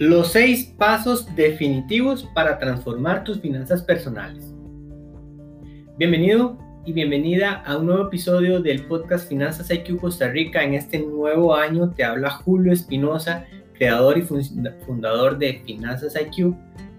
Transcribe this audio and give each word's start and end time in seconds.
Los 0.00 0.32
seis 0.32 0.72
pasos 0.78 1.26
definitivos 1.36 2.26
para 2.34 2.58
transformar 2.58 3.22
tus 3.22 3.38
finanzas 3.38 3.82
personales. 3.82 4.54
Bienvenido 5.98 6.56
y 6.86 6.94
bienvenida 6.94 7.62
a 7.66 7.76
un 7.76 7.84
nuevo 7.84 8.06
episodio 8.06 8.62
del 8.62 8.86
podcast 8.86 9.28
Finanzas 9.28 9.70
IQ 9.70 10.00
Costa 10.00 10.28
Rica. 10.28 10.64
En 10.64 10.72
este 10.72 11.00
nuevo 11.00 11.54
año 11.54 11.90
te 11.90 12.02
habla 12.02 12.30
Julio 12.30 12.72
Espinosa, 12.72 13.44
creador 13.74 14.16
y 14.16 14.22
fundador 14.22 15.36
de 15.36 15.60
Finanzas 15.66 16.16
IQ. 16.18 16.54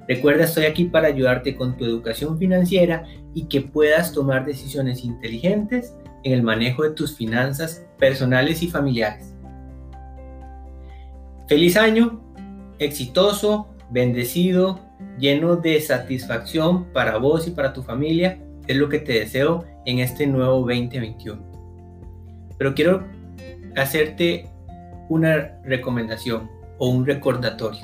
Recuerda, 0.08 0.44
estoy 0.44 0.66
aquí 0.66 0.86
para 0.86 1.08
ayudarte 1.08 1.56
con 1.56 1.76
tu 1.78 1.86
educación 1.86 2.38
financiera 2.38 3.04
y 3.34 3.46
que 3.46 3.62
puedas 3.62 4.14
tomar 4.14 4.46
decisiones 4.46 5.04
inteligentes 5.04 5.96
en 6.24 6.34
el 6.34 6.44
manejo 6.44 6.84
de 6.84 6.92
tus 6.92 7.18
finanzas 7.18 7.84
personales 7.98 8.62
y 8.62 8.68
familiares. 8.68 9.34
Feliz 11.48 11.76
año 11.78 12.31
exitoso, 12.82 13.68
bendecido, 13.92 14.80
lleno 15.18 15.56
de 15.56 15.80
satisfacción 15.80 16.86
para 16.86 17.18
vos 17.18 17.48
y 17.48 17.52
para 17.52 17.74
tu 17.74 17.84
familia. 17.84 18.40
Es 18.68 18.76
lo 18.76 18.90
que 18.90 19.00
te 19.00 19.14
deseo 19.14 19.66
en 19.86 20.00
este 20.00 20.28
nuevo 20.28 20.60
2021. 20.60 21.42
Pero 22.58 22.74
quiero 22.74 23.08
hacerte 23.76 24.50
una 25.10 25.60
recomendación 25.64 26.50
o 26.78 26.90
un 26.90 27.06
recordatorio. 27.06 27.82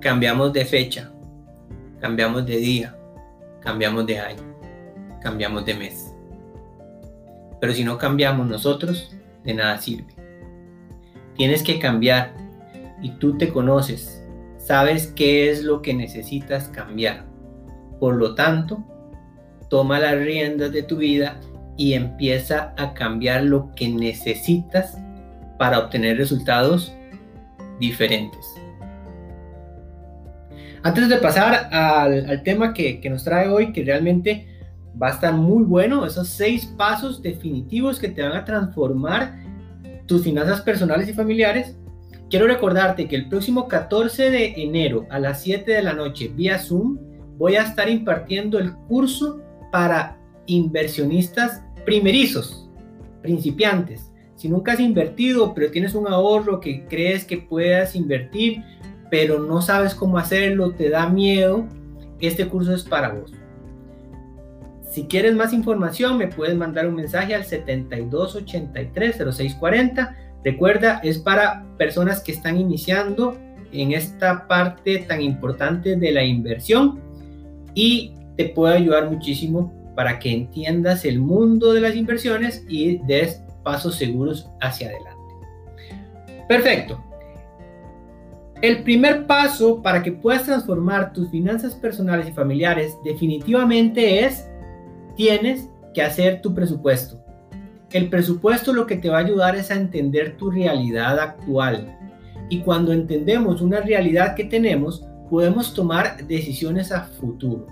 Cambiamos 0.00 0.52
de 0.52 0.64
fecha, 0.64 1.12
cambiamos 2.00 2.44
de 2.44 2.56
día, 2.56 2.96
cambiamos 3.60 4.06
de 4.06 4.18
año, 4.18 4.42
cambiamos 5.20 5.64
de 5.64 5.74
mes. 5.74 6.12
Pero 7.60 7.72
si 7.72 7.84
no 7.84 7.98
cambiamos 7.98 8.48
nosotros, 8.48 9.14
de 9.44 9.54
nada 9.54 9.78
sirve. 9.78 10.12
Tienes 11.36 11.62
que 11.62 11.78
cambiar 11.78 12.34
y 13.02 13.10
tú 13.12 13.36
te 13.36 13.48
conoces, 13.48 14.22
sabes 14.58 15.08
qué 15.08 15.50
es 15.50 15.62
lo 15.62 15.82
que 15.82 15.92
necesitas 15.92 16.68
cambiar. 16.68 17.24
Por 17.98 18.16
lo 18.16 18.34
tanto, 18.34 18.84
toma 19.68 19.98
las 19.98 20.16
riendas 20.18 20.72
de 20.72 20.82
tu 20.82 20.96
vida 20.96 21.40
y 21.76 21.94
empieza 21.94 22.74
a 22.76 22.94
cambiar 22.94 23.44
lo 23.44 23.72
que 23.74 23.88
necesitas 23.88 24.96
para 25.58 25.78
obtener 25.78 26.16
resultados 26.16 26.92
diferentes. 27.78 28.46
Antes 30.82 31.08
de 31.08 31.16
pasar 31.18 31.68
al, 31.72 32.42
tema 32.42 32.74
que, 32.74 33.00
que 33.00 33.08
nos 33.08 33.24
trae 33.24 33.48
hoy, 33.48 33.72
que 33.72 33.84
realmente 33.84 34.48
va 35.00 35.08
a 35.08 35.12
estar 35.12 35.32
muy 35.32 35.64
bueno, 35.64 36.04
esos 36.04 36.28
seis 36.28 36.66
pasos 36.66 37.22
definitivos 37.22 37.98
que 37.98 38.08
te 38.08 38.22
van 38.22 38.32
a 38.32 38.44
transformar 38.44 39.38
tus 40.06 40.24
finanzas 40.24 40.60
personales 40.60 41.08
y 41.08 41.12
familiares, 41.12 41.76
Quiero 42.32 42.46
recordarte 42.46 43.08
que 43.08 43.16
el 43.16 43.28
próximo 43.28 43.68
14 43.68 44.30
de 44.30 44.54
enero 44.56 45.06
a 45.10 45.18
las 45.18 45.42
7 45.42 45.70
de 45.70 45.82
la 45.82 45.92
noche 45.92 46.28
vía 46.34 46.58
Zoom 46.58 46.96
voy 47.36 47.56
a 47.56 47.62
estar 47.62 47.90
impartiendo 47.90 48.58
el 48.58 48.72
curso 48.88 49.42
para 49.70 50.16
inversionistas 50.46 51.62
primerizos, 51.84 52.70
principiantes. 53.20 54.10
Si 54.34 54.48
nunca 54.48 54.72
has 54.72 54.80
invertido, 54.80 55.52
pero 55.52 55.70
tienes 55.70 55.94
un 55.94 56.08
ahorro 56.08 56.58
que 56.58 56.86
crees 56.86 57.26
que 57.26 57.36
puedas 57.36 57.94
invertir, 57.94 58.64
pero 59.10 59.38
no 59.38 59.60
sabes 59.60 59.94
cómo 59.94 60.16
hacerlo, 60.16 60.72
te 60.72 60.88
da 60.88 61.10
miedo, 61.10 61.66
este 62.18 62.48
curso 62.48 62.74
es 62.74 62.82
para 62.82 63.10
vos. 63.12 63.30
Si 64.90 65.04
quieres 65.04 65.34
más 65.34 65.52
información, 65.52 66.16
me 66.16 66.28
puedes 66.28 66.56
mandar 66.56 66.86
un 66.86 66.94
mensaje 66.94 67.34
al 67.34 67.44
7283 67.44 69.18
0640 69.18 70.31
Recuerda, 70.44 71.00
es 71.02 71.18
para 71.18 71.64
personas 71.78 72.20
que 72.20 72.32
están 72.32 72.58
iniciando 72.58 73.36
en 73.72 73.92
esta 73.92 74.46
parte 74.48 74.98
tan 74.98 75.22
importante 75.22 75.96
de 75.96 76.12
la 76.12 76.24
inversión 76.24 77.00
y 77.74 78.14
te 78.36 78.46
puede 78.46 78.76
ayudar 78.76 79.10
muchísimo 79.10 79.72
para 79.94 80.18
que 80.18 80.32
entiendas 80.32 81.04
el 81.04 81.20
mundo 81.20 81.72
de 81.72 81.80
las 81.80 81.94
inversiones 81.94 82.64
y 82.68 82.98
des 83.06 83.42
pasos 83.62 83.96
seguros 83.96 84.50
hacia 84.60 84.88
adelante. 84.88 85.12
Perfecto. 86.48 87.02
El 88.62 88.82
primer 88.82 89.26
paso 89.26 89.82
para 89.82 90.02
que 90.02 90.12
puedas 90.12 90.44
transformar 90.44 91.12
tus 91.12 91.30
finanzas 91.30 91.74
personales 91.74 92.28
y 92.28 92.32
familiares 92.32 92.96
definitivamente 93.04 94.24
es, 94.24 94.48
tienes 95.16 95.68
que 95.92 96.02
hacer 96.02 96.40
tu 96.40 96.54
presupuesto. 96.54 97.21
El 97.92 98.08
presupuesto 98.08 98.72
lo 98.72 98.86
que 98.86 98.96
te 98.96 99.10
va 99.10 99.18
a 99.18 99.20
ayudar 99.20 99.54
es 99.54 99.70
a 99.70 99.74
entender 99.74 100.38
tu 100.38 100.50
realidad 100.50 101.18
actual. 101.18 101.94
Y 102.48 102.60
cuando 102.60 102.90
entendemos 102.92 103.60
una 103.60 103.80
realidad 103.80 104.34
que 104.34 104.44
tenemos, 104.44 105.04
podemos 105.28 105.74
tomar 105.74 106.26
decisiones 106.26 106.90
a 106.90 107.04
futuro. 107.04 107.66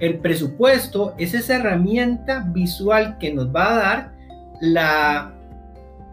El 0.00 0.18
presupuesto 0.18 1.14
es 1.16 1.32
esa 1.34 1.56
herramienta 1.56 2.40
visual 2.52 3.18
que 3.18 3.32
nos 3.32 3.54
va 3.54 3.72
a 3.72 3.76
dar 3.76 4.12
la, 4.60 5.34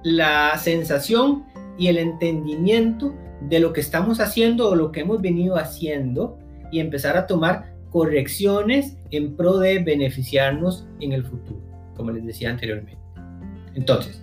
la 0.04 0.56
sensación 0.60 1.46
y 1.80 1.88
el 1.88 1.98
entendimiento 1.98 3.16
de 3.50 3.60
lo 3.62 3.74
que 3.74 3.82
estamos 3.82 4.20
haciendo 4.20 4.70
o 4.70 4.76
lo 4.76 4.92
que 4.92 5.00
hemos 5.02 5.22
venido 5.22 5.58
haciendo 5.58 6.38
y 6.72 6.80
empezar 6.80 7.18
a 7.18 7.26
tomar 7.26 7.74
correcciones 7.90 8.96
en 9.10 9.36
pro 9.36 9.58
de 9.58 9.80
beneficiarnos 9.80 10.88
en 11.00 11.14
el 11.14 11.24
futuro 11.24 11.65
como 11.96 12.12
les 12.12 12.26
decía 12.26 12.50
anteriormente. 12.50 12.98
Entonces, 13.74 14.22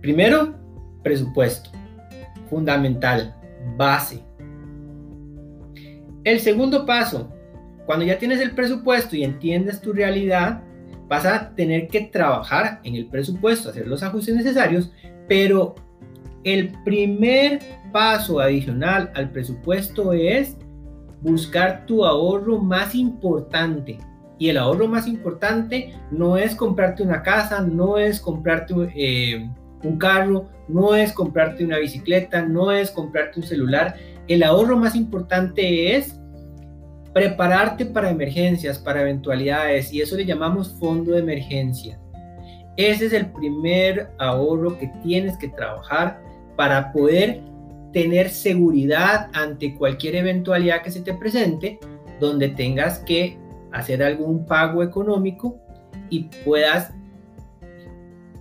primero, 0.00 0.54
presupuesto, 1.02 1.70
fundamental, 2.48 3.34
base. 3.76 4.22
El 6.24 6.40
segundo 6.40 6.84
paso, 6.84 7.32
cuando 7.86 8.04
ya 8.04 8.18
tienes 8.18 8.40
el 8.40 8.52
presupuesto 8.52 9.16
y 9.16 9.24
entiendes 9.24 9.80
tu 9.80 9.92
realidad, 9.92 10.62
vas 11.08 11.26
a 11.26 11.54
tener 11.54 11.88
que 11.88 12.02
trabajar 12.02 12.80
en 12.84 12.94
el 12.94 13.06
presupuesto, 13.06 13.70
hacer 13.70 13.86
los 13.86 14.02
ajustes 14.02 14.34
necesarios, 14.34 14.92
pero 15.26 15.74
el 16.44 16.72
primer 16.84 17.60
paso 17.92 18.40
adicional 18.40 19.10
al 19.14 19.30
presupuesto 19.30 20.12
es 20.12 20.56
buscar 21.20 21.84
tu 21.86 22.04
ahorro 22.04 22.58
más 22.58 22.94
importante, 22.94 23.98
y 24.40 24.48
el 24.48 24.56
ahorro 24.56 24.88
más 24.88 25.06
importante 25.06 25.94
no 26.10 26.38
es 26.38 26.54
comprarte 26.54 27.02
una 27.02 27.22
casa, 27.22 27.60
no 27.60 27.98
es 27.98 28.18
comprarte 28.18 28.74
eh, 28.96 29.46
un 29.84 29.98
carro, 29.98 30.48
no 30.66 30.96
es 30.96 31.12
comprarte 31.12 31.62
una 31.62 31.76
bicicleta, 31.76 32.40
no 32.40 32.72
es 32.72 32.90
comprarte 32.90 33.38
un 33.38 33.46
celular. 33.46 33.96
El 34.28 34.42
ahorro 34.42 34.78
más 34.78 34.96
importante 34.96 35.94
es 35.94 36.18
prepararte 37.12 37.84
para 37.84 38.08
emergencias, 38.08 38.78
para 38.78 39.02
eventualidades, 39.02 39.92
y 39.92 40.00
eso 40.00 40.16
le 40.16 40.24
llamamos 40.24 40.74
fondo 40.80 41.12
de 41.12 41.18
emergencia. 41.18 42.00
Ese 42.78 43.06
es 43.06 43.12
el 43.12 43.30
primer 43.32 44.10
ahorro 44.18 44.78
que 44.78 44.90
tienes 45.02 45.36
que 45.36 45.48
trabajar 45.48 46.18
para 46.56 46.92
poder 46.92 47.42
tener 47.92 48.30
seguridad 48.30 49.28
ante 49.34 49.74
cualquier 49.74 50.16
eventualidad 50.16 50.80
que 50.80 50.90
se 50.90 51.02
te 51.02 51.12
presente, 51.12 51.78
donde 52.20 52.48
tengas 52.48 53.00
que 53.00 53.39
hacer 53.72 54.02
algún 54.02 54.46
pago 54.46 54.82
económico 54.82 55.58
y 56.08 56.24
puedas 56.44 56.92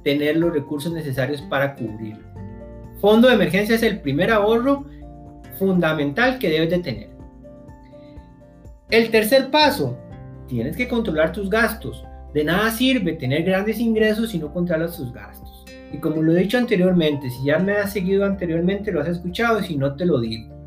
tener 0.04 0.38
los 0.38 0.54
recursos 0.54 0.92
necesarios 0.92 1.42
para 1.44 1.76
cubrirlo. 1.76 2.28
Fondo 3.00 3.28
de 3.28 3.36
emergencia 3.36 3.76
es 3.76 3.84
el 3.84 4.00
primer 4.02 4.32
ahorro 4.32 4.86
fundamental 5.58 6.40
que 6.40 6.50
debes 6.50 6.70
de 6.70 6.80
tener. 6.80 7.10
El 8.90 9.12
tercer 9.12 9.52
paso, 9.52 9.98
tienes 10.48 10.76
que 10.76 10.88
controlar 10.88 11.32
tus 11.32 11.50
gastos. 11.50 12.04
De 12.34 12.44
nada 12.44 12.72
sirve 12.72 13.14
tener 13.14 13.44
grandes 13.44 13.80
ingresos 13.80 14.32
si 14.32 14.40
no 14.40 14.52
controlas 14.52 14.98
tus 14.98 15.14
gastos. 15.14 15.66
Y 15.92 15.98
como 15.98 16.22
lo 16.22 16.34
he 16.34 16.42
dicho 16.42 16.58
anteriormente, 16.58 17.30
si 17.30 17.46
ya 17.46 17.60
me 17.60 17.74
has 17.74 17.94
seguido 17.94 18.26
anteriormente, 18.26 18.92
lo 18.92 19.02
has 19.02 19.08
escuchado, 19.08 19.60
y 19.60 19.64
si 19.64 19.78
no 19.78 19.96
te 19.96 20.06
lo 20.06 20.20
digo. 20.20 20.59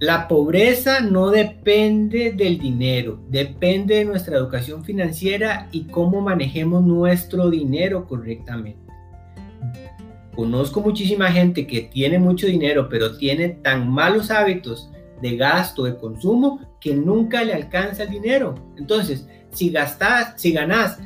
La 0.00 0.28
pobreza 0.28 1.00
no 1.00 1.28
depende 1.28 2.32
del 2.32 2.58
dinero, 2.58 3.20
depende 3.28 3.96
de 3.96 4.06
nuestra 4.06 4.38
educación 4.38 4.82
financiera 4.82 5.68
y 5.72 5.88
cómo 5.88 6.22
manejemos 6.22 6.82
nuestro 6.82 7.50
dinero 7.50 8.06
correctamente. 8.08 8.80
Conozco 10.34 10.80
muchísima 10.80 11.30
gente 11.30 11.66
que 11.66 11.82
tiene 11.82 12.18
mucho 12.18 12.46
dinero, 12.46 12.88
pero 12.88 13.18
tiene 13.18 13.50
tan 13.50 13.90
malos 13.90 14.30
hábitos 14.30 14.90
de 15.20 15.36
gasto, 15.36 15.84
de 15.84 15.98
consumo, 15.98 16.60
que 16.80 16.94
nunca 16.94 17.44
le 17.44 17.52
alcanza 17.52 18.04
el 18.04 18.08
dinero. 18.08 18.54
Entonces, 18.78 19.28
si 19.50 19.68
gastas, 19.68 20.32
si 20.40 20.52
ganas 20.52 20.98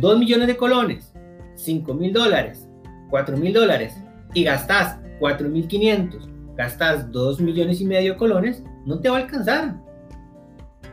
2 0.00 0.18
millones 0.18 0.46
de 0.46 0.56
colones, 0.56 1.12
5 1.56 1.92
mil 1.92 2.14
dólares, 2.14 2.66
4 3.10 3.36
mil 3.36 3.52
dólares 3.52 3.92
y 4.32 4.42
gastas 4.44 4.96
4 5.18 5.50
mil 5.50 5.68
500 5.68 6.37
gastas 6.58 7.10
2 7.12 7.40
millones 7.40 7.80
y 7.80 7.86
medio 7.86 8.12
de 8.12 8.18
colones, 8.18 8.64
no 8.84 8.98
te 8.98 9.08
va 9.08 9.18
a 9.18 9.20
alcanzar. 9.20 9.76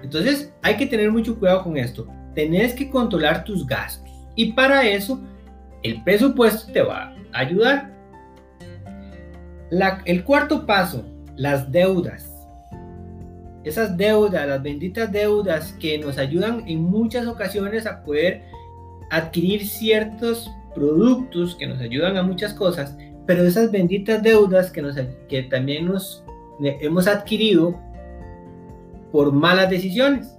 Entonces 0.03 0.53
hay 0.61 0.77
que 0.77 0.85
tener 0.85 1.11
mucho 1.11 1.37
cuidado 1.37 1.63
con 1.63 1.75
esto. 1.75 2.07
Tenés 2.35 2.73
que 2.73 2.89
controlar 2.89 3.43
tus 3.43 3.65
gastos. 3.65 4.07
Y 4.35 4.53
para 4.53 4.87
eso 4.87 5.19
el 5.81 6.03
presupuesto 6.03 6.71
te 6.71 6.81
va 6.81 7.15
a 7.33 7.39
ayudar. 7.39 7.91
el 10.05 10.23
cuarto 10.23 10.65
paso, 10.67 11.03
las 11.35 11.71
deudas. 11.71 12.31
Esas 13.63 13.97
deudas, 13.97 14.47
las 14.47 14.61
benditas 14.61 15.11
deudas 15.11 15.73
que 15.79 15.97
nos 15.97 16.19
ayudan 16.19 16.63
en 16.67 16.83
muchas 16.83 17.25
ocasiones 17.25 17.87
a 17.87 18.03
poder 18.03 18.43
adquirir 19.09 19.65
ciertos 19.65 20.51
productos 20.75 21.55
que 21.55 21.65
nos 21.65 21.79
ayudan 21.79 22.17
a 22.17 22.21
muchas 22.21 22.53
cosas, 22.53 22.95
pero 23.25 23.43
esas 23.43 23.71
benditas 23.71 24.21
deudas 24.21 24.71
que, 24.71 24.81
nos, 24.81 24.95
que 25.27 25.43
también 25.43 25.85
nos 25.85 26.23
hemos 26.59 27.07
adquirido 27.07 27.79
por 29.11 29.31
malas 29.31 29.69
decisiones. 29.69 30.37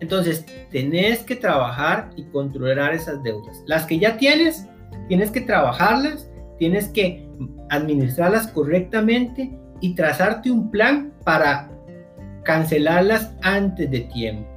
Entonces, 0.00 0.44
tenés 0.70 1.20
que 1.20 1.36
trabajar 1.36 2.10
y 2.16 2.24
controlar 2.24 2.92
esas 2.92 3.22
deudas. 3.22 3.62
Las 3.66 3.86
que 3.86 3.98
ya 3.98 4.16
tienes, 4.16 4.66
tienes 5.08 5.30
que 5.30 5.40
trabajarlas, 5.40 6.28
tienes 6.58 6.88
que 6.88 7.28
administrarlas 7.70 8.48
correctamente 8.48 9.56
y 9.80 9.94
trazarte 9.94 10.50
un 10.50 10.70
plan 10.70 11.12
para 11.24 11.70
cancelarlas 12.44 13.32
antes 13.42 13.90
de 13.90 14.00
tiempo. 14.00 14.48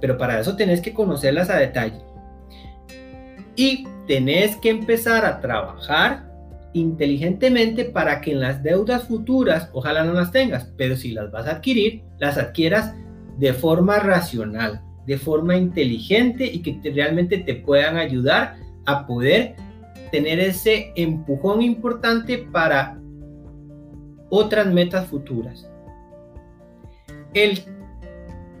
Pero 0.00 0.16
para 0.16 0.38
eso 0.38 0.56
tenés 0.56 0.80
que 0.80 0.92
conocerlas 0.92 1.50
a 1.50 1.56
detalle. 1.56 2.00
Y 3.56 3.86
tenés 4.06 4.56
que 4.56 4.70
empezar 4.70 5.24
a 5.24 5.40
trabajar 5.40 6.27
inteligentemente 6.72 7.84
para 7.84 8.20
que 8.20 8.32
en 8.32 8.40
las 8.40 8.62
deudas 8.62 9.04
futuras, 9.04 9.70
ojalá 9.72 10.04
no 10.04 10.12
las 10.12 10.30
tengas, 10.30 10.72
pero 10.76 10.96
si 10.96 11.12
las 11.12 11.30
vas 11.30 11.46
a 11.46 11.52
adquirir, 11.52 12.02
las 12.18 12.36
adquieras 12.36 12.94
de 13.38 13.52
forma 13.52 13.98
racional, 13.98 14.82
de 15.06 15.16
forma 15.16 15.56
inteligente 15.56 16.44
y 16.44 16.60
que 16.60 16.80
realmente 16.90 17.38
te 17.38 17.54
puedan 17.54 17.96
ayudar 17.96 18.56
a 18.84 19.06
poder 19.06 19.54
tener 20.10 20.40
ese 20.40 20.92
empujón 20.96 21.62
importante 21.62 22.38
para 22.38 22.98
otras 24.30 24.66
metas 24.66 25.06
futuras. 25.06 25.68
El 27.34 27.60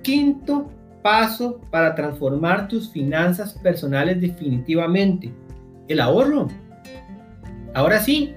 quinto 0.02 0.70
paso 1.02 1.60
para 1.70 1.94
transformar 1.94 2.68
tus 2.68 2.90
finanzas 2.90 3.54
personales 3.54 4.20
definitivamente, 4.20 5.32
el 5.88 6.00
ahorro. 6.00 6.48
Ahora 7.74 8.00
sí, 8.00 8.34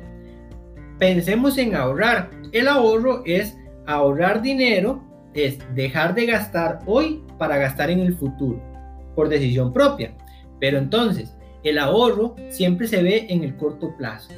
pensemos 1.00 1.58
en 1.58 1.76
ahorrar. 1.76 2.30
El 2.52 2.68
ahorro 2.68 3.24
es 3.26 3.58
ahorrar 3.86 4.42
dinero, 4.42 5.04
es 5.34 5.60
dejar 5.74 6.14
de 6.14 6.26
gastar 6.26 6.80
hoy 6.86 7.24
para 7.38 7.58
gastar 7.58 7.90
en 7.90 8.00
el 8.02 8.16
futuro, 8.16 8.62
por 9.16 9.30
decisión 9.30 9.74
propia. 9.74 10.14
Pero 10.60 10.78
entonces, 10.78 11.36
el 11.64 11.78
ahorro 11.78 12.36
siempre 12.50 12.88
se 12.88 13.02
ve 13.02 13.28
en 13.30 13.44
el 13.44 13.56
corto 13.56 13.96
plazo. 13.98 14.30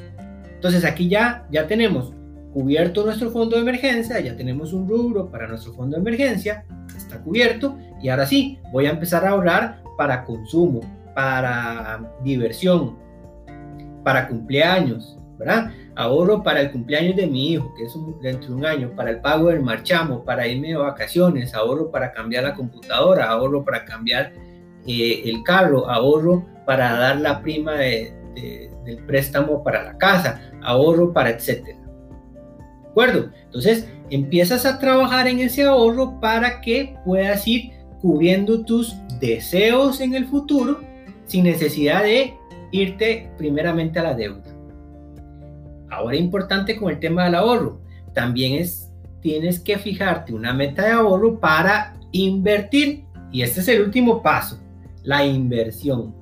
Entonces 0.54 0.84
aquí 0.84 1.08
ya, 1.08 1.46
ya 1.50 1.66
tenemos 1.66 2.14
cubierto 2.52 3.04
nuestro 3.04 3.30
fondo 3.30 3.56
de 3.56 3.62
emergencia, 3.62 4.20
ya 4.20 4.36
tenemos 4.36 4.72
un 4.72 4.88
rubro 4.88 5.30
para 5.30 5.48
nuestro 5.48 5.72
fondo 5.74 5.96
de 5.96 6.02
emergencia, 6.02 6.64
está 6.96 7.20
cubierto 7.20 7.76
y 8.00 8.08
ahora 8.08 8.26
sí, 8.26 8.58
voy 8.72 8.86
a 8.86 8.90
empezar 8.90 9.24
a 9.24 9.30
ahorrar 9.30 9.82
para 9.98 10.24
consumo, 10.24 10.80
para 11.14 12.12
diversión, 12.22 12.96
para 14.04 14.28
cumpleaños, 14.28 15.18
¿verdad? 15.38 15.72
Ahorro 15.96 16.42
para 16.42 16.60
el 16.60 16.70
cumpleaños 16.70 17.16
de 17.16 17.26
mi 17.26 17.52
hijo, 17.52 17.72
que 17.76 17.84
es 17.84 17.94
dentro 18.22 18.50
de 18.50 18.54
un 18.54 18.66
año, 18.66 18.92
para 18.94 19.10
el 19.10 19.20
pago 19.20 19.48
del 19.48 19.62
marchamo, 19.62 20.24
para 20.24 20.46
irme 20.46 20.68
de 20.68 20.76
vacaciones, 20.76 21.54
ahorro 21.54 21.90
para 21.90 22.12
cambiar 22.12 22.44
la 22.44 22.54
computadora, 22.54 23.26
ahorro 23.26 23.64
para 23.64 23.84
cambiar 23.84 24.32
eh, 24.86 25.22
el 25.24 25.42
carro, 25.42 25.88
ahorro 25.90 26.44
para 26.66 26.96
dar 26.96 27.16
la 27.20 27.40
prima 27.40 27.72
del 27.74 28.12
préstamo 29.06 29.62
para 29.62 29.82
la 29.82 29.98
casa, 29.98 30.40
ahorro 30.62 31.12
para 31.12 31.30
etcétera. 31.30 31.78
¿De 32.82 32.88
acuerdo? 32.90 33.30
Entonces 33.46 33.88
empiezas 34.10 34.66
a 34.66 34.78
trabajar 34.78 35.26
en 35.26 35.40
ese 35.40 35.64
ahorro 35.64 36.20
para 36.20 36.60
que 36.60 36.96
puedas 37.04 37.46
ir 37.48 37.72
cubriendo 38.00 38.64
tus 38.64 38.94
deseos 39.20 40.00
en 40.00 40.14
el 40.14 40.26
futuro 40.26 40.80
sin 41.26 41.44
necesidad 41.44 42.02
de 42.02 42.34
irte 42.74 43.30
primeramente 43.38 43.98
a 44.00 44.02
la 44.02 44.14
deuda. 44.14 44.42
Ahora 45.90 46.16
importante 46.16 46.76
con 46.76 46.90
el 46.90 46.98
tema 46.98 47.24
del 47.24 47.36
ahorro, 47.36 47.80
también 48.12 48.60
es 48.60 48.90
tienes 49.20 49.58
que 49.58 49.78
fijarte 49.78 50.34
una 50.34 50.52
meta 50.52 50.84
de 50.84 50.90
ahorro 50.90 51.40
para 51.40 51.94
invertir 52.12 53.04
y 53.32 53.42
este 53.42 53.60
es 53.60 53.68
el 53.68 53.82
último 53.82 54.22
paso, 54.22 54.60
la 55.02 55.24
inversión. 55.24 56.14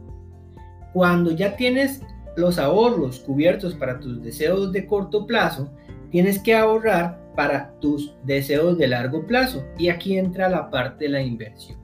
Cuando 0.93 1.32
ya 1.32 1.56
tienes 1.56 2.02
los 2.37 2.58
ahorros 2.58 3.20
cubiertos 3.20 3.75
para 3.75 3.99
tus 3.99 4.22
deseos 4.22 4.72
de 4.72 4.87
corto 4.87 5.26
plazo, 5.26 5.72
tienes 6.10 6.38
que 6.38 6.54
ahorrar 6.54 7.19
para 7.34 7.72
tus 7.81 8.14
deseos 8.25 8.76
de 8.78 8.88
largo 8.88 9.26
plazo. 9.26 9.64
Y 9.78 9.88
aquí 9.88 10.19
entra 10.19 10.49
la 10.49 10.70
parte 10.70 11.06
de 11.06 11.10
la 11.10 11.22
inversión. 11.22 11.78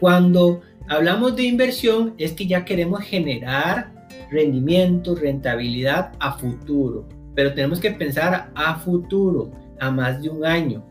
Cuando 0.00 0.60
hablamos 0.88 1.36
de 1.36 1.44
inversión 1.44 2.14
es 2.18 2.32
que 2.32 2.46
ya 2.46 2.64
queremos 2.64 3.00
generar 3.02 3.92
rendimiento, 4.30 5.14
rentabilidad 5.14 6.12
a 6.18 6.32
futuro. 6.38 7.08
Pero 7.34 7.54
tenemos 7.54 7.80
que 7.80 7.90
pensar 7.90 8.50
a 8.54 8.74
futuro, 8.76 9.50
a 9.78 9.90
más 9.90 10.22
de 10.22 10.28
un 10.28 10.44
año, 10.44 10.84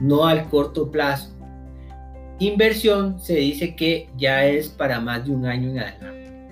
no 0.00 0.26
al 0.26 0.48
corto 0.48 0.90
plazo. 0.90 1.30
Inversión 2.38 3.20
se 3.20 3.36
dice 3.36 3.76
que 3.76 4.08
ya 4.16 4.44
es 4.46 4.68
para 4.68 5.00
más 5.00 5.24
de 5.24 5.32
un 5.32 5.46
año 5.46 5.70
en 5.70 5.78
adelante. 5.78 6.48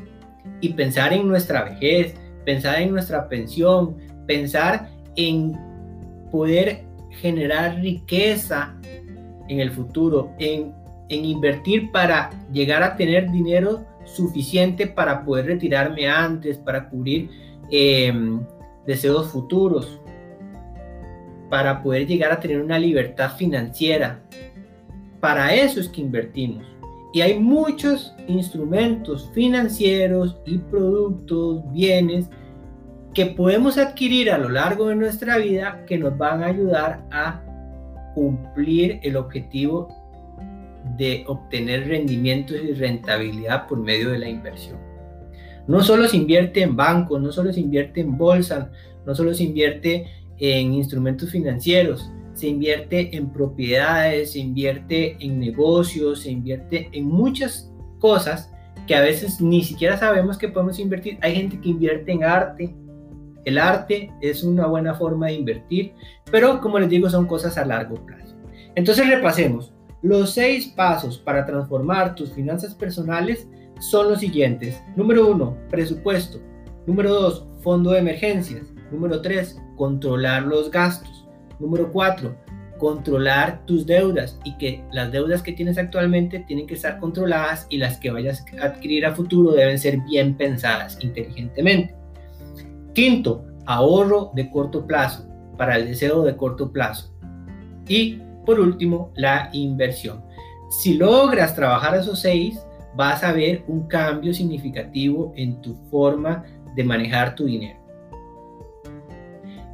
Y 0.60 0.70
pensar 0.74 1.12
en 1.12 1.26
nuestra 1.26 1.64
vejez, 1.64 2.14
pensar 2.44 2.80
en 2.80 2.92
nuestra 2.92 3.28
pensión, 3.28 3.96
pensar 4.26 4.88
en 5.16 5.56
poder 6.30 6.84
generar 7.10 7.80
riqueza 7.80 8.74
en 9.48 9.60
el 9.60 9.70
futuro, 9.70 10.32
en, 10.38 10.72
invertir 11.16 11.90
para 11.90 12.30
llegar 12.52 12.82
a 12.82 12.96
tener 12.96 13.30
dinero 13.30 13.84
suficiente 14.04 14.86
para 14.86 15.24
poder 15.24 15.46
retirarme 15.46 16.08
antes, 16.08 16.56
para 16.58 16.88
cubrir 16.88 17.30
em, 17.70 18.40
deseos 18.86 19.28
futuros, 19.28 20.00
para 21.48 21.82
poder 21.82 22.06
llegar 22.06 22.32
a 22.32 22.40
tener 22.40 22.60
una 22.60 22.78
libertad 22.78 23.36
financiera, 23.36 24.22
para 25.20 25.54
eso 25.54 25.80
es 25.80 25.88
que 25.88 26.00
invertimos. 26.00 26.64
Y 27.12 27.22
hay 27.22 27.38
muchos 27.38 28.14
instrumentos 28.28 29.30
financieros 29.34 30.36
y 30.46 30.58
productos, 30.58 31.62
bienes 31.72 32.30
que 33.14 33.26
podemos 33.26 33.76
adquirir 33.76 34.30
a 34.30 34.38
lo 34.38 34.48
largo 34.48 34.86
de 34.88 34.96
nuestra 34.96 35.36
vida 35.38 35.84
que 35.86 35.98
nos 35.98 36.16
van 36.16 36.44
a 36.44 36.46
ayudar 36.46 37.04
a 37.10 37.42
cumplir 38.14 39.00
el 39.02 39.16
objetivo 39.16 39.99
de 41.00 41.24
obtener 41.26 41.88
rendimientos 41.88 42.58
y 42.62 42.74
rentabilidad 42.74 43.66
por 43.66 43.78
medio 43.78 44.10
de 44.10 44.18
la 44.18 44.28
inversión. 44.28 44.78
No 45.66 45.82
solo 45.82 46.06
se 46.06 46.18
invierte 46.18 46.60
en 46.60 46.76
bancos, 46.76 47.22
no 47.22 47.32
solo 47.32 47.54
se 47.54 47.60
invierte 47.60 48.02
en 48.02 48.18
bolsa, 48.18 48.70
no 49.06 49.14
solo 49.14 49.32
se 49.32 49.44
invierte 49.44 50.04
en 50.36 50.74
instrumentos 50.74 51.30
financieros, 51.30 52.10
se 52.34 52.48
invierte 52.48 53.16
en 53.16 53.32
propiedades, 53.32 54.32
se 54.32 54.40
invierte 54.40 55.16
en 55.20 55.40
negocios, 55.40 56.20
se 56.20 56.32
invierte 56.32 56.90
en 56.92 57.06
muchas 57.06 57.72
cosas 57.98 58.52
que 58.86 58.94
a 58.94 59.00
veces 59.00 59.40
ni 59.40 59.64
siquiera 59.64 59.96
sabemos 59.96 60.36
que 60.36 60.48
podemos 60.48 60.78
invertir. 60.78 61.16
Hay 61.22 61.34
gente 61.34 61.58
que 61.62 61.70
invierte 61.70 62.12
en 62.12 62.24
arte. 62.24 62.74
El 63.46 63.56
arte 63.56 64.12
es 64.20 64.44
una 64.44 64.66
buena 64.66 64.92
forma 64.92 65.28
de 65.28 65.32
invertir, 65.32 65.94
pero 66.30 66.60
como 66.60 66.78
les 66.78 66.90
digo, 66.90 67.08
son 67.08 67.24
cosas 67.26 67.56
a 67.56 67.64
largo 67.64 68.04
plazo. 68.04 68.36
Entonces 68.74 69.08
repasemos. 69.08 69.72
Los 70.02 70.32
seis 70.32 70.68
pasos 70.68 71.18
para 71.18 71.44
transformar 71.44 72.14
tus 72.14 72.32
finanzas 72.32 72.74
personales 72.74 73.46
son 73.80 74.08
los 74.08 74.20
siguientes. 74.20 74.82
Número 74.96 75.28
uno, 75.30 75.56
presupuesto. 75.68 76.40
Número 76.86 77.12
dos, 77.12 77.46
fondo 77.62 77.90
de 77.90 77.98
emergencias. 77.98 78.66
Número 78.90 79.20
tres, 79.20 79.60
controlar 79.76 80.44
los 80.44 80.70
gastos. 80.70 81.26
Número 81.58 81.92
cuatro, 81.92 82.34
controlar 82.78 83.64
tus 83.66 83.84
deudas 83.84 84.38
y 84.44 84.56
que 84.56 84.82
las 84.90 85.12
deudas 85.12 85.42
que 85.42 85.52
tienes 85.52 85.76
actualmente 85.76 86.40
tienen 86.48 86.66
que 86.66 86.74
estar 86.74 86.98
controladas 86.98 87.66
y 87.68 87.76
las 87.76 87.98
que 87.98 88.10
vayas 88.10 88.42
a 88.60 88.64
adquirir 88.64 89.04
a 89.04 89.14
futuro 89.14 89.52
deben 89.52 89.78
ser 89.78 90.00
bien 90.00 90.34
pensadas 90.34 90.96
inteligentemente. 91.02 91.94
Quinto, 92.94 93.44
ahorro 93.66 94.32
de 94.34 94.50
corto 94.50 94.86
plazo 94.86 95.28
para 95.58 95.76
el 95.76 95.86
deseo 95.86 96.22
de 96.22 96.36
corto 96.36 96.72
plazo. 96.72 97.14
Y 97.86 98.22
por 98.44 98.60
último, 98.60 99.12
la 99.14 99.50
inversión. 99.52 100.24
Si 100.82 100.94
logras 100.94 101.54
trabajar 101.54 101.96
esos 101.96 102.20
seis, 102.20 102.60
vas 102.96 103.22
a 103.22 103.32
ver 103.32 103.64
un 103.68 103.86
cambio 103.86 104.32
significativo 104.34 105.32
en 105.36 105.60
tu 105.60 105.76
forma 105.90 106.44
de 106.74 106.84
manejar 106.84 107.34
tu 107.34 107.44
dinero. 107.46 107.78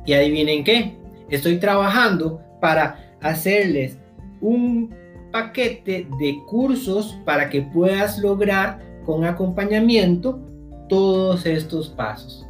Y 0.04 0.12
adivinen 0.12 0.62
qué, 0.62 0.96
Estoy 1.28 1.58
trabajando 1.58 2.40
para 2.61 3.16
hacerles 3.20 3.99
un 4.40 4.94
paquete 5.32 6.06
de 6.20 6.38
cursos 6.46 7.18
para 7.25 7.50
que 7.50 7.62
puedas 7.62 8.18
lograr 8.18 8.80
con 9.04 9.25
acompañamiento 9.25 10.40
todos 10.88 11.46
estos 11.46 11.88
pasos. 11.88 12.42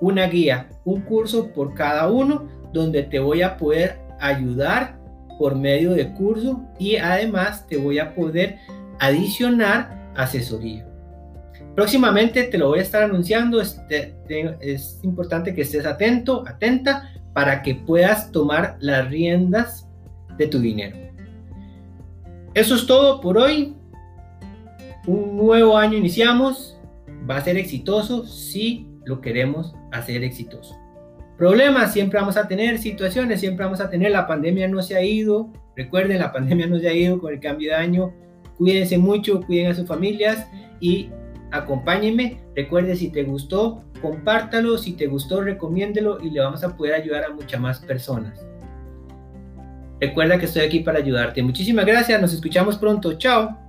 una 0.00 0.26
guía, 0.26 0.68
un 0.84 1.02
curso 1.02 1.52
por 1.52 1.74
cada 1.74 2.10
uno, 2.10 2.48
donde 2.72 3.04
te 3.04 3.20
voy 3.20 3.42
a 3.42 3.56
poder 3.56 4.00
ayudar 4.22 4.98
por 5.38 5.56
medio 5.56 5.92
de 5.92 6.12
curso 6.12 6.62
y 6.78 6.96
además 6.96 7.66
te 7.66 7.76
voy 7.76 7.98
a 7.98 8.14
poder 8.14 8.58
adicionar 9.00 10.12
asesoría. 10.16 10.86
Próximamente 11.74 12.44
te 12.44 12.58
lo 12.58 12.68
voy 12.68 12.78
a 12.78 12.82
estar 12.82 13.02
anunciando, 13.02 13.60
es 13.60 15.00
importante 15.02 15.54
que 15.54 15.62
estés 15.62 15.86
atento, 15.86 16.44
atenta, 16.46 17.10
para 17.32 17.62
que 17.62 17.74
puedas 17.74 18.30
tomar 18.30 18.76
las 18.80 19.08
riendas 19.08 19.88
de 20.36 20.46
tu 20.48 20.60
dinero. 20.60 20.96
Eso 22.54 22.74
es 22.74 22.86
todo 22.86 23.20
por 23.20 23.38
hoy. 23.38 23.74
Un 25.06 25.36
nuevo 25.38 25.76
año 25.78 25.96
iniciamos. 25.96 26.78
Va 27.28 27.38
a 27.38 27.40
ser 27.40 27.56
exitoso 27.56 28.26
si 28.26 28.86
lo 29.06 29.20
queremos 29.20 29.74
hacer 29.92 30.22
exitoso. 30.22 30.81
Problemas 31.42 31.92
siempre 31.92 32.20
vamos 32.20 32.36
a 32.36 32.46
tener, 32.46 32.78
situaciones 32.78 33.40
siempre 33.40 33.64
vamos 33.64 33.80
a 33.80 33.90
tener. 33.90 34.12
La 34.12 34.28
pandemia 34.28 34.68
no 34.68 34.80
se 34.80 34.94
ha 34.94 35.02
ido. 35.02 35.50
Recuerden, 35.74 36.20
la 36.20 36.30
pandemia 36.30 36.68
no 36.68 36.78
se 36.78 36.88
ha 36.88 36.92
ido 36.92 37.18
con 37.18 37.32
el 37.32 37.40
cambio 37.40 37.70
de 37.70 37.74
año. 37.74 38.14
Cuídense 38.58 38.96
mucho, 38.96 39.40
cuiden 39.40 39.72
a 39.72 39.74
sus 39.74 39.88
familias 39.88 40.46
y 40.78 41.10
acompáñenme. 41.50 42.38
Recuerde, 42.54 42.94
si 42.94 43.08
te 43.08 43.24
gustó, 43.24 43.82
compártalo. 44.00 44.78
Si 44.78 44.92
te 44.92 45.08
gustó, 45.08 45.40
recomiéndelo 45.40 46.20
y 46.20 46.30
le 46.30 46.38
vamos 46.38 46.62
a 46.62 46.76
poder 46.76 46.94
ayudar 46.94 47.24
a 47.24 47.30
muchas 47.30 47.60
más 47.60 47.80
personas. 47.80 48.46
Recuerda 50.00 50.38
que 50.38 50.44
estoy 50.44 50.62
aquí 50.62 50.78
para 50.78 51.00
ayudarte. 51.00 51.42
Muchísimas 51.42 51.86
gracias. 51.86 52.20
Nos 52.20 52.32
escuchamos 52.32 52.78
pronto. 52.78 53.14
Chao. 53.14 53.61